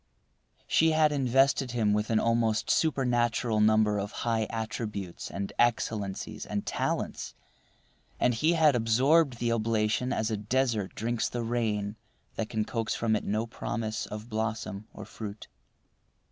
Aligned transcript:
She 0.65 0.93
had 0.93 1.11
invested 1.11 1.73
him 1.73 1.93
with 1.93 2.09
an 2.09 2.19
almost 2.19 2.71
supernatural 2.71 3.59
number 3.61 3.99
of 3.99 4.11
high 4.25 4.47
attributes 4.49 5.29
and 5.29 5.53
excellencies 5.59 6.43
and 6.43 6.65
talents, 6.65 7.35
and 8.19 8.33
he 8.33 8.53
had 8.53 8.75
absorbed 8.75 9.37
the 9.37 9.51
oblation 9.51 10.11
as 10.11 10.31
a 10.31 10.37
desert 10.37 10.95
drinks 10.95 11.29
the 11.29 11.43
rain 11.43 11.97
that 12.33 12.49
can 12.49 12.65
coax 12.65 12.95
from 12.95 13.15
it 13.15 13.23
no 13.25 13.45
promise 13.45 14.07
of 14.07 14.27
blossom 14.27 14.87
or 14.91 15.05
fruit. 15.05 15.47